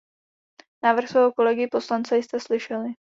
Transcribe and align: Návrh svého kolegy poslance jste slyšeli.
Návrh 0.83 1.07
svého 1.09 1.33
kolegy 1.33 1.67
poslance 1.67 2.15
jste 2.17 2.39
slyšeli. 2.39 2.93